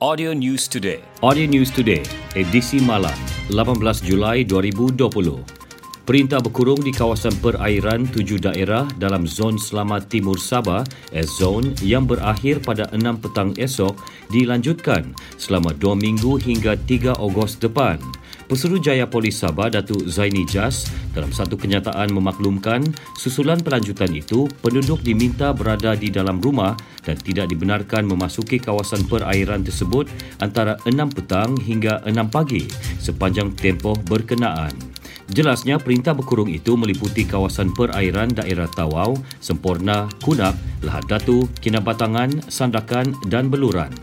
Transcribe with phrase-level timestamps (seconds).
[0.00, 1.04] Audio News Today.
[1.20, 2.00] Audio News Today,
[2.32, 3.12] edisi malam,
[3.52, 5.44] 18 Julai 2020.
[6.08, 12.64] Perintah berkurung di kawasan perairan tujuh daerah dalam zon selamat timur Sabah, S-Zone yang berakhir
[12.64, 13.92] pada 6 petang esok
[14.32, 18.00] dilanjutkan selama 2 minggu hingga 3 Ogos depan.
[18.50, 22.82] Pesuruhjaya Polis Sabah Datuk Zaini Jas dalam satu kenyataan memaklumkan
[23.14, 26.74] susulan pelanjutan itu penduduk diminta berada di dalam rumah
[27.06, 30.10] dan tidak dibenarkan memasuki kawasan perairan tersebut
[30.42, 32.66] antara 6 petang hingga 6 pagi
[32.98, 34.74] sepanjang tempoh berkenaan.
[35.30, 43.14] Jelasnya perintah berkurung itu meliputi kawasan perairan daerah Tawau, Semporna, Kunap, Lahad Datu, Kinabatangan, Sandakan
[43.30, 43.94] dan Beluran.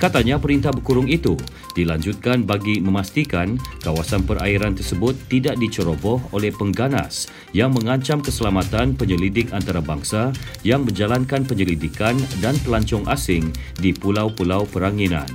[0.00, 1.36] Katanya perintah berkurung itu
[1.82, 10.30] dilanjutkan bagi memastikan kawasan perairan tersebut tidak diceroboh oleh pengganas yang mengancam keselamatan penyelidik antarabangsa
[10.60, 13.48] yang menjalankan penyelidikan dan pelancong asing
[13.80, 15.26] di pulau-pulau peranginan.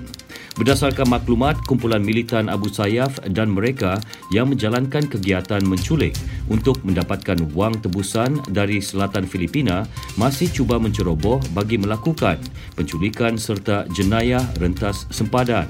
[0.55, 3.99] Berdasarkan maklumat kumpulan militan Abu Sayyaf dan mereka
[4.31, 6.15] yang menjalankan kegiatan menculik
[6.47, 9.83] untuk mendapatkan wang tebusan dari selatan Filipina
[10.15, 12.39] masih cuba menceroboh bagi melakukan
[12.79, 15.67] penculikan serta jenayah rentas sempadan.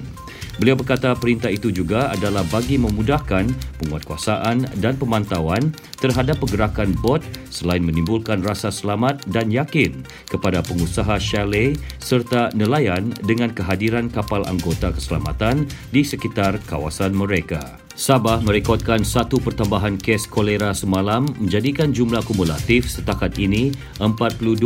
[0.56, 3.52] Beliau berkata perintah itu juga adalah bagi memudahkan
[3.84, 7.20] penguatkuasaan dan pemantauan terhadap pergerakan bot
[7.52, 14.96] selain menimbulkan rasa selamat dan yakin kepada pengusaha chalet serta nelayan dengan kehadiran kapal anggota
[14.96, 17.76] keselamatan di sekitar kawasan mereka.
[17.96, 23.72] Sabah merekodkan satu pertambahan kes kolera semalam menjadikan jumlah kumulatif setakat ini
[24.04, 24.60] 42.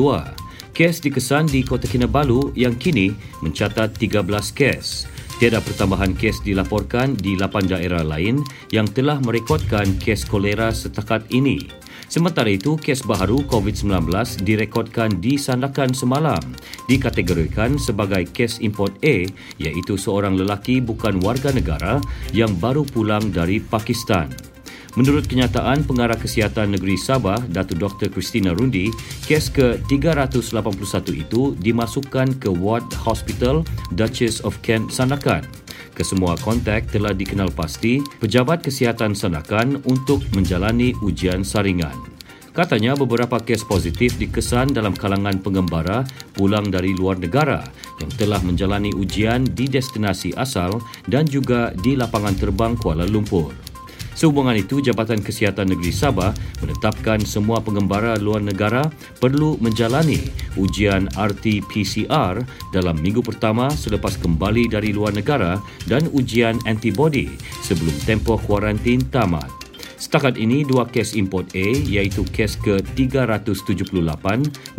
[0.74, 3.14] Kes dikesan di Kota Kinabalu yang kini
[3.46, 5.06] mencatat 13 kes.
[5.40, 8.44] Tiada pertambahan kes dilaporkan di 8 daerah lain
[8.76, 11.64] yang telah merekodkan kes kolera setakat ini.
[12.12, 14.12] Sementara itu, kes baharu COVID-19
[14.44, 16.44] direkodkan di Sandakan semalam
[16.92, 19.24] dikategorikan sebagai kes import A
[19.64, 22.04] iaitu seorang lelaki bukan warga negara
[22.36, 24.49] yang baru pulang dari Pakistan.
[24.98, 28.10] Menurut kenyataan Pengarah Kesihatan Negeri Sabah, Datu Dr.
[28.10, 28.90] Christina Rundi,
[29.30, 33.62] kes ke-381 itu dimasukkan ke Ward Hospital
[33.94, 35.46] Duchess of Kent Sandakan.
[35.94, 41.94] Kesemua kontak telah dikenal pasti pejabat kesihatan Sandakan untuk menjalani ujian saringan.
[42.50, 46.02] Katanya beberapa kes positif dikesan dalam kalangan pengembara
[46.34, 47.62] pulang dari luar negara
[48.02, 53.69] yang telah menjalani ujian di destinasi asal dan juga di lapangan terbang Kuala Lumpur.
[54.20, 58.84] Sehubungan itu, Jabatan Kesihatan Negeri Sabah menetapkan semua pengembara luar negara
[59.16, 60.20] perlu menjalani
[60.60, 62.44] ujian RT-PCR
[62.76, 65.56] dalam minggu pertama selepas kembali dari luar negara
[65.88, 67.32] dan ujian antibody
[67.64, 69.59] sebelum tempoh kuarantin tamat.
[70.00, 74.26] Setakat ini, dua kes import A iaitu kes ke-378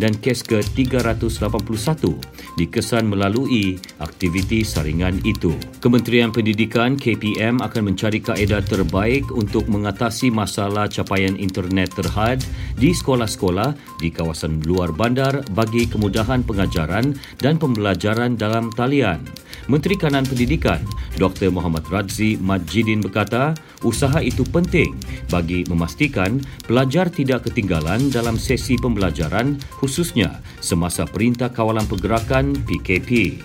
[0.00, 2.08] dan kes ke-381
[2.56, 5.52] dikesan melalui aktiviti saringan itu.
[5.84, 12.40] Kementerian Pendidikan KPM akan mencari kaedah terbaik untuk mengatasi masalah capaian internet terhad
[12.80, 17.12] di sekolah-sekolah di kawasan luar bandar bagi kemudahan pengajaran
[17.44, 19.20] dan pembelajaran dalam talian.
[19.68, 20.80] Menteri Kanan Pendidikan
[21.20, 21.52] Dr.
[21.52, 23.52] Muhammad Radzi Majidin berkata,
[23.84, 24.96] usaha itu penting
[25.28, 33.40] bagi memastikan pelajar tidak ketinggalan dalam sesi pembelajaran khususnya semasa Perintah Kawalan Pergerakan PKP.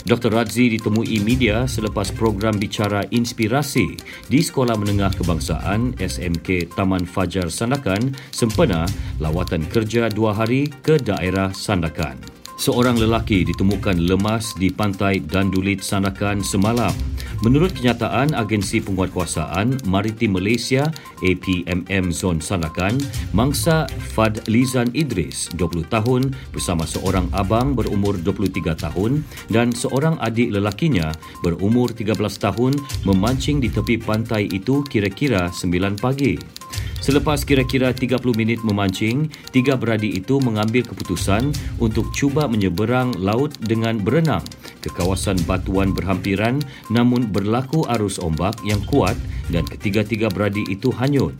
[0.00, 0.32] Dr.
[0.32, 4.00] Radzi ditemui media selepas program bicara inspirasi
[4.32, 8.88] di Sekolah Menengah Kebangsaan SMK Taman Fajar Sandakan sempena
[9.20, 16.44] lawatan kerja dua hari ke daerah Sandakan seorang lelaki ditemukan lemas di pantai Dandulit Sanakan
[16.44, 17.09] semalam.
[17.40, 20.92] Menurut kenyataan Agensi Penguatkuasaan Maritim Malaysia
[21.24, 23.00] APMM Zon Sanakan,
[23.32, 30.52] mangsa Fad Lizan Idris, 20 tahun, bersama seorang abang berumur 23 tahun dan seorang adik
[30.52, 32.76] lelakinya berumur 13 tahun
[33.08, 36.59] memancing di tepi pantai itu kira-kira 9 pagi.
[37.00, 41.48] Selepas kira-kira 30 minit memancing, tiga beradik itu mengambil keputusan
[41.80, 44.44] untuk cuba menyeberang laut dengan berenang
[44.84, 46.60] ke kawasan batuan berhampiran
[46.92, 49.16] namun berlaku arus ombak yang kuat
[49.48, 51.32] dan ketiga-tiga beradik itu hanyut.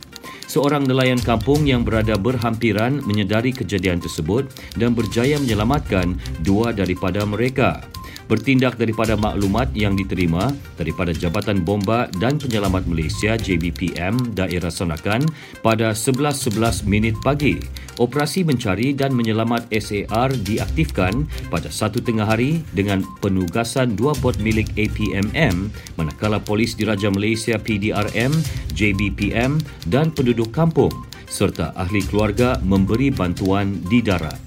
[0.51, 7.87] Seorang nelayan kampung yang berada berhampiran menyedari kejadian tersebut dan berjaya menyelamatkan dua daripada mereka
[8.31, 15.27] bertindak daripada maklumat yang diterima daripada Jabatan Bomba dan Penyelamat Malaysia JBPM Daerah Sanakan
[15.67, 17.59] pada 11.11 minit pagi.
[17.99, 24.71] Operasi mencari dan menyelamat SAR diaktifkan pada satu tengah hari dengan penugasan dua bot milik
[24.79, 25.69] APMM
[25.99, 28.31] manakala Polis Diraja Malaysia PDRM,
[28.73, 29.59] JBPM
[29.91, 30.95] dan penduduk kampung
[31.27, 34.39] serta ahli keluarga memberi bantuan di darat.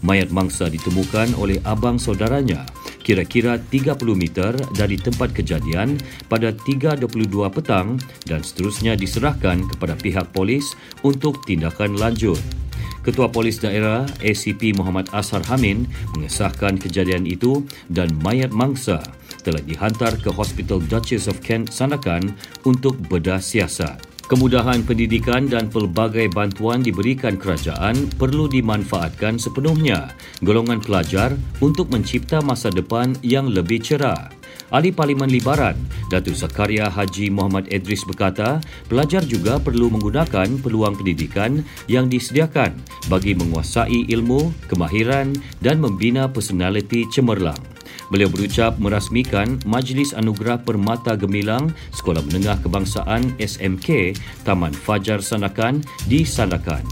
[0.00, 2.75] Mayat mangsa ditemukan oleh abang saudaranya
[3.06, 5.94] kira-kira 30 meter dari tempat kejadian
[6.26, 10.74] pada 3.22 petang dan seterusnya diserahkan kepada pihak polis
[11.06, 12.42] untuk tindakan lanjut.
[13.06, 15.86] Ketua Polis Daerah ACP Muhammad Ashar Hamin
[16.18, 18.98] mengesahkan kejadian itu dan mayat mangsa
[19.46, 22.34] telah dihantar ke Hospital Duchess of Kent Sandakan
[22.66, 24.15] untuk bedah siasat.
[24.26, 30.10] Kemudahan pendidikan dan pelbagai bantuan diberikan kerajaan perlu dimanfaatkan sepenuhnya
[30.42, 31.30] golongan pelajar
[31.62, 34.34] untuk mencipta masa depan yang lebih cerah.
[34.74, 35.78] Ahli Parlimen Libaran,
[36.10, 38.58] Datuk Zakaria Haji Muhammad Idris berkata,
[38.90, 42.74] pelajar juga perlu menggunakan peluang pendidikan yang disediakan
[43.06, 47.75] bagi menguasai ilmu, kemahiran dan membina personaliti cemerlang.
[48.08, 54.14] Beliau berucap merasmikan Majlis Anugerah Permata Gemilang Sekolah Menengah Kebangsaan SMK
[54.46, 56.86] Taman Fajar Sandakan di Sandakan.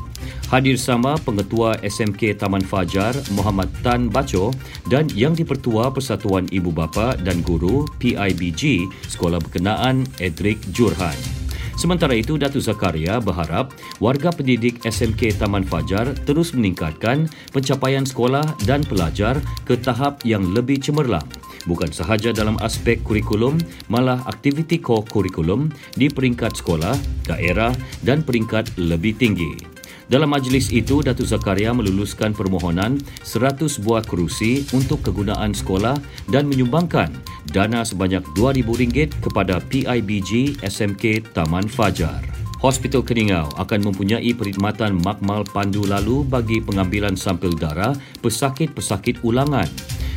[0.50, 4.54] Hadir sama Pengetua SMK Taman Fajar Muhammad Tan Baco
[4.86, 11.43] dan Yang Dipertua Persatuan Ibu Bapa dan Guru PIBG Sekolah Berkenaan Edric Jurhan.
[11.74, 18.86] Sementara itu, Datu Zakaria berharap warga pendidik SMK Taman Fajar terus meningkatkan pencapaian sekolah dan
[18.86, 21.26] pelajar ke tahap yang lebih cemerlang.
[21.64, 23.56] Bukan sahaja dalam aspek kurikulum,
[23.88, 26.94] malah aktiviti core kurikulum di peringkat sekolah,
[27.26, 27.72] daerah
[28.04, 29.74] dan peringkat lebih tinggi.
[30.04, 35.96] Dalam majlis itu, Datuk Zakaria meluluskan permohonan 100 buah kerusi untuk kegunaan sekolah
[36.28, 37.08] dan menyumbangkan
[37.50, 42.22] dana sebanyak RM2,000 kepada PIBG SMK Taman Fajar.
[42.64, 47.92] Hospital Keningau akan mempunyai perkhidmatan makmal pandu lalu bagi pengambilan sampel darah
[48.24, 49.68] pesakit-pesakit ulangan.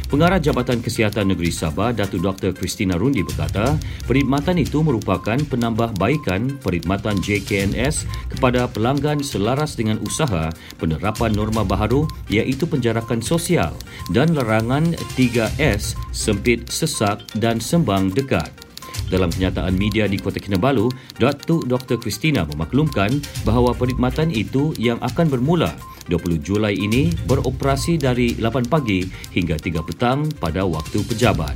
[0.08, 2.56] Pengarah Jabatan Kesihatan Negeri Sabah, Datuk Dr.
[2.56, 3.76] Christina Rundi berkata,
[4.08, 10.48] perkhidmatan itu merupakan penambahbaikan perkhidmatan JKNS kepada pelanggan selaras dengan usaha
[10.80, 13.76] penerapan norma baharu iaitu penjarakan sosial
[14.16, 18.67] dan larangan 3S sempit, sesak dan sembang dekat.
[19.08, 21.96] Dalam kenyataan media di Kota Kinabalu, Datuk Dr.
[21.96, 25.72] Christina memaklumkan bahawa perkhidmatan itu yang akan bermula
[26.12, 29.04] 20 Julai ini beroperasi dari 8 pagi
[29.36, 31.56] hingga 3 petang pada waktu pejabat.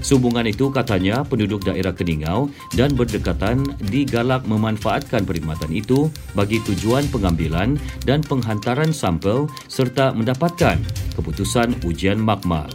[0.00, 3.60] Sehubungan itu katanya penduduk daerah Keningau dan berdekatan
[3.92, 7.76] digalak memanfaatkan perkhidmatan itu bagi tujuan pengambilan
[8.08, 10.80] dan penghantaran sampel serta mendapatkan
[11.16, 12.72] keputusan ujian makmal.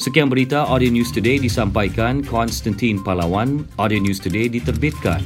[0.00, 3.68] Sekian berita Audio News Today disampaikan Konstantin Palawan.
[3.76, 5.20] Audio News Today diterbitkan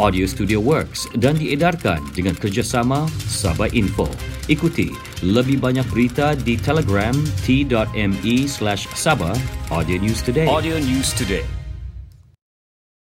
[0.00, 4.08] Audio Studio Works dan diedarkan dengan kerjasama Sabah Info.
[4.48, 7.12] Ikuti lebih banyak berita di Telegram
[7.44, 9.36] t.me slash Sabah
[9.68, 10.48] Audio News Today.
[10.48, 11.57] Audio News Today.